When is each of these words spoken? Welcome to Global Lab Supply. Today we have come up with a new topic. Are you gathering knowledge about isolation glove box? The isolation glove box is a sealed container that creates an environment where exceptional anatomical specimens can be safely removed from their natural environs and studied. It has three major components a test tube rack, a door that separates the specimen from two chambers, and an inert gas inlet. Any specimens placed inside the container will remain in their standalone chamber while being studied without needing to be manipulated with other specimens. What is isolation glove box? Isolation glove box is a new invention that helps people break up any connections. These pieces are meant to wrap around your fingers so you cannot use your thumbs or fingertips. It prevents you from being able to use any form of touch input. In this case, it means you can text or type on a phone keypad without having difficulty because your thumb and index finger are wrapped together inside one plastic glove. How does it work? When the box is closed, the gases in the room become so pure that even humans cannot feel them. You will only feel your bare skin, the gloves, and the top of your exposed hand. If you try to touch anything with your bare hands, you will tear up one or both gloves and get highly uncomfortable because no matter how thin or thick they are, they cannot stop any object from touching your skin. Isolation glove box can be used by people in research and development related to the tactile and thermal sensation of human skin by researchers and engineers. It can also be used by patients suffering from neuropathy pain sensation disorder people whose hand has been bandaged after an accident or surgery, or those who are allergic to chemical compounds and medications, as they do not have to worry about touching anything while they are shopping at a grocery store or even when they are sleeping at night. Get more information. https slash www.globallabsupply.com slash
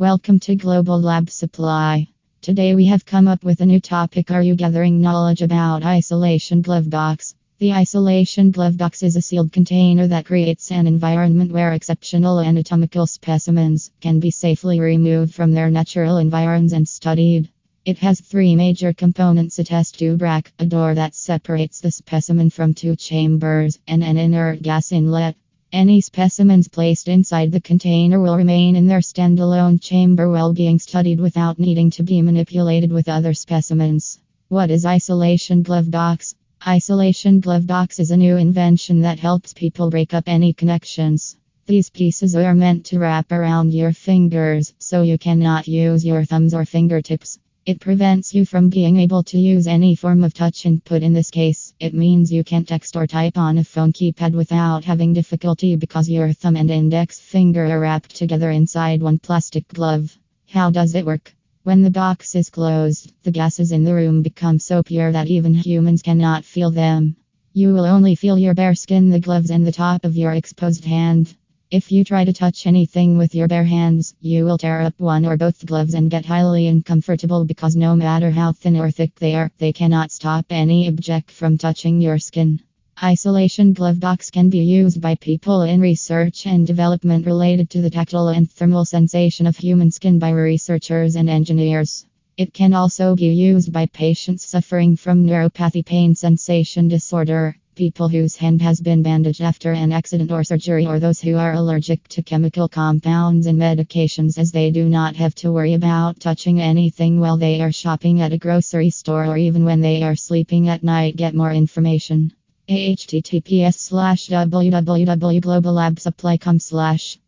Welcome 0.00 0.38
to 0.40 0.54
Global 0.54 1.00
Lab 1.00 1.28
Supply. 1.28 2.06
Today 2.40 2.76
we 2.76 2.84
have 2.84 3.04
come 3.04 3.26
up 3.26 3.42
with 3.42 3.60
a 3.60 3.66
new 3.66 3.80
topic. 3.80 4.30
Are 4.30 4.40
you 4.40 4.54
gathering 4.54 5.00
knowledge 5.00 5.42
about 5.42 5.82
isolation 5.82 6.62
glove 6.62 6.88
box? 6.88 7.34
The 7.58 7.72
isolation 7.72 8.52
glove 8.52 8.76
box 8.76 9.02
is 9.02 9.16
a 9.16 9.20
sealed 9.20 9.52
container 9.52 10.06
that 10.06 10.24
creates 10.24 10.70
an 10.70 10.86
environment 10.86 11.50
where 11.50 11.72
exceptional 11.72 12.38
anatomical 12.38 13.08
specimens 13.08 13.90
can 14.00 14.20
be 14.20 14.30
safely 14.30 14.78
removed 14.78 15.34
from 15.34 15.50
their 15.50 15.68
natural 15.68 16.18
environs 16.18 16.72
and 16.72 16.88
studied. 16.88 17.48
It 17.84 17.98
has 17.98 18.20
three 18.20 18.54
major 18.54 18.92
components 18.92 19.58
a 19.58 19.64
test 19.64 19.98
tube 19.98 20.22
rack, 20.22 20.52
a 20.60 20.64
door 20.64 20.94
that 20.94 21.16
separates 21.16 21.80
the 21.80 21.90
specimen 21.90 22.50
from 22.50 22.72
two 22.72 22.94
chambers, 22.94 23.80
and 23.88 24.04
an 24.04 24.16
inert 24.16 24.62
gas 24.62 24.92
inlet. 24.92 25.34
Any 25.72 26.00
specimens 26.00 26.66
placed 26.66 27.08
inside 27.08 27.52
the 27.52 27.60
container 27.60 28.18
will 28.18 28.38
remain 28.38 28.74
in 28.74 28.86
their 28.86 29.00
standalone 29.00 29.78
chamber 29.82 30.30
while 30.30 30.54
being 30.54 30.78
studied 30.78 31.20
without 31.20 31.58
needing 31.58 31.90
to 31.90 32.02
be 32.02 32.22
manipulated 32.22 32.90
with 32.90 33.06
other 33.06 33.34
specimens. 33.34 34.18
What 34.48 34.70
is 34.70 34.86
isolation 34.86 35.62
glove 35.62 35.90
box? 35.90 36.34
Isolation 36.66 37.40
glove 37.40 37.66
box 37.66 37.98
is 37.98 38.10
a 38.10 38.16
new 38.16 38.38
invention 38.38 39.02
that 39.02 39.18
helps 39.18 39.52
people 39.52 39.90
break 39.90 40.14
up 40.14 40.24
any 40.26 40.54
connections. 40.54 41.36
These 41.66 41.90
pieces 41.90 42.34
are 42.34 42.54
meant 42.54 42.86
to 42.86 42.98
wrap 42.98 43.30
around 43.30 43.74
your 43.74 43.92
fingers 43.92 44.72
so 44.78 45.02
you 45.02 45.18
cannot 45.18 45.68
use 45.68 46.02
your 46.02 46.24
thumbs 46.24 46.54
or 46.54 46.64
fingertips. 46.64 47.38
It 47.66 47.78
prevents 47.78 48.34
you 48.34 48.46
from 48.46 48.70
being 48.70 48.96
able 48.96 49.22
to 49.24 49.38
use 49.38 49.66
any 49.66 49.94
form 49.94 50.24
of 50.24 50.32
touch 50.32 50.64
input. 50.64 51.02
In 51.02 51.12
this 51.12 51.30
case, 51.30 51.67
it 51.80 51.94
means 51.94 52.32
you 52.32 52.42
can 52.42 52.64
text 52.64 52.96
or 52.96 53.06
type 53.06 53.38
on 53.38 53.58
a 53.58 53.62
phone 53.62 53.92
keypad 53.92 54.32
without 54.32 54.84
having 54.84 55.12
difficulty 55.12 55.76
because 55.76 56.08
your 56.08 56.32
thumb 56.32 56.56
and 56.56 56.70
index 56.70 57.20
finger 57.20 57.66
are 57.66 57.78
wrapped 57.78 58.16
together 58.16 58.50
inside 58.50 59.00
one 59.00 59.18
plastic 59.20 59.68
glove. 59.68 60.18
How 60.48 60.70
does 60.70 60.96
it 60.96 61.06
work? 61.06 61.32
When 61.62 61.82
the 61.82 61.90
box 61.90 62.34
is 62.34 62.50
closed, 62.50 63.12
the 63.22 63.30
gases 63.30 63.70
in 63.70 63.84
the 63.84 63.94
room 63.94 64.22
become 64.22 64.58
so 64.58 64.82
pure 64.82 65.12
that 65.12 65.28
even 65.28 65.54
humans 65.54 66.02
cannot 66.02 66.44
feel 66.44 66.72
them. 66.72 67.14
You 67.52 67.74
will 67.74 67.84
only 67.84 68.16
feel 68.16 68.38
your 68.38 68.54
bare 68.54 68.74
skin, 68.74 69.10
the 69.10 69.20
gloves, 69.20 69.50
and 69.50 69.64
the 69.64 69.70
top 69.70 70.04
of 70.04 70.16
your 70.16 70.32
exposed 70.32 70.84
hand. 70.84 71.36
If 71.70 71.92
you 71.92 72.02
try 72.02 72.24
to 72.24 72.32
touch 72.32 72.66
anything 72.66 73.18
with 73.18 73.34
your 73.34 73.46
bare 73.46 73.66
hands, 73.66 74.14
you 74.22 74.46
will 74.46 74.56
tear 74.56 74.80
up 74.80 74.94
one 74.98 75.26
or 75.26 75.36
both 75.36 75.66
gloves 75.66 75.92
and 75.92 76.10
get 76.10 76.24
highly 76.24 76.66
uncomfortable 76.66 77.44
because 77.44 77.76
no 77.76 77.94
matter 77.94 78.30
how 78.30 78.52
thin 78.54 78.78
or 78.78 78.90
thick 78.90 79.14
they 79.16 79.34
are, 79.34 79.50
they 79.58 79.74
cannot 79.74 80.10
stop 80.10 80.46
any 80.48 80.88
object 80.88 81.30
from 81.30 81.58
touching 81.58 82.00
your 82.00 82.18
skin. 82.18 82.60
Isolation 83.02 83.74
glove 83.74 84.00
box 84.00 84.30
can 84.30 84.48
be 84.48 84.60
used 84.60 85.02
by 85.02 85.16
people 85.16 85.60
in 85.60 85.82
research 85.82 86.46
and 86.46 86.66
development 86.66 87.26
related 87.26 87.68
to 87.68 87.82
the 87.82 87.90
tactile 87.90 88.28
and 88.28 88.50
thermal 88.50 88.86
sensation 88.86 89.46
of 89.46 89.58
human 89.58 89.90
skin 89.90 90.18
by 90.18 90.30
researchers 90.30 91.16
and 91.16 91.28
engineers. 91.28 92.06
It 92.38 92.54
can 92.54 92.72
also 92.72 93.14
be 93.14 93.26
used 93.26 93.74
by 93.74 93.84
patients 93.84 94.46
suffering 94.46 94.96
from 94.96 95.26
neuropathy 95.26 95.84
pain 95.84 96.14
sensation 96.14 96.88
disorder 96.88 97.58
people 97.78 98.08
whose 98.08 98.34
hand 98.34 98.60
has 98.60 98.80
been 98.80 99.04
bandaged 99.04 99.40
after 99.40 99.70
an 99.70 99.92
accident 99.92 100.32
or 100.32 100.42
surgery, 100.42 100.84
or 100.84 100.98
those 100.98 101.20
who 101.20 101.36
are 101.36 101.52
allergic 101.52 102.08
to 102.08 102.24
chemical 102.24 102.68
compounds 102.68 103.46
and 103.46 103.56
medications, 103.56 104.36
as 104.36 104.50
they 104.50 104.72
do 104.72 104.88
not 104.88 105.14
have 105.14 105.32
to 105.36 105.52
worry 105.52 105.74
about 105.74 106.18
touching 106.18 106.60
anything 106.60 107.20
while 107.20 107.36
they 107.36 107.60
are 107.60 107.70
shopping 107.70 108.20
at 108.20 108.32
a 108.32 108.38
grocery 108.38 108.90
store 108.90 109.26
or 109.26 109.36
even 109.36 109.64
when 109.64 109.80
they 109.80 110.02
are 110.02 110.16
sleeping 110.16 110.68
at 110.68 110.82
night. 110.82 111.14
Get 111.14 111.36
more 111.36 111.52
information. 111.52 112.32
https 112.68 113.74
slash 113.74 114.26
www.globallabsupply.com 114.26 116.58
slash 116.58 117.16